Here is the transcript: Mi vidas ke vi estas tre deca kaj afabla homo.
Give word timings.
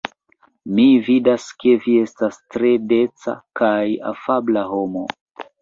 Mi 0.77 0.85
vidas 1.09 1.45
ke 1.63 1.75
vi 1.83 1.93
estas 2.05 2.39
tre 2.55 2.71
deca 2.95 3.37
kaj 3.63 3.73
afabla 4.15 4.69
homo. 4.73 5.07